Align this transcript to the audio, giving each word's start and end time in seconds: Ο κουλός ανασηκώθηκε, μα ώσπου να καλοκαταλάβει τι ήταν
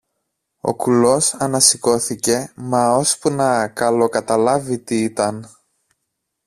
Ο 0.61 0.75
κουλός 0.75 1.33
ανασηκώθηκε, 1.33 2.53
μα 2.55 2.91
ώσπου 2.95 3.29
να 3.29 3.67
καλοκαταλάβει 3.67 4.79
τι 4.79 5.01
ήταν 5.03 5.55